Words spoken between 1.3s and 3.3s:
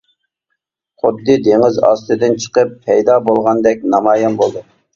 دېڭىز ئاستىدىن چىقىپ پەيدا